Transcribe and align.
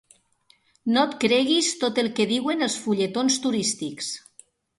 No 0.95 1.03
et 1.09 1.13
creguis 1.23 1.69
tot 1.83 2.01
el 2.05 2.09
que 2.21 2.27
diuen 2.33 2.67
els 2.69 2.79
fulletons 2.87 3.39
turístics. 3.45 4.11